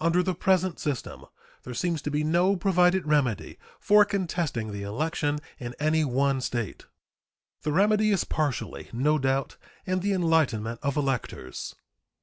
Under 0.00 0.22
the 0.22 0.34
present 0.34 0.78
system 0.78 1.24
there 1.62 1.72
seems 1.72 2.02
to 2.02 2.10
be 2.10 2.22
no 2.22 2.56
provided 2.56 3.06
remedy 3.06 3.56
for 3.80 4.04
contesting 4.04 4.70
the 4.70 4.82
election 4.82 5.38
in 5.58 5.74
any 5.80 6.04
one 6.04 6.42
State. 6.42 6.84
The 7.62 7.72
remedy 7.72 8.10
is 8.10 8.24
partially, 8.24 8.90
no 8.92 9.18
doubt, 9.18 9.56
in 9.86 10.00
the 10.00 10.12
enlightenment 10.12 10.80
of 10.82 10.98
electors. 10.98 11.74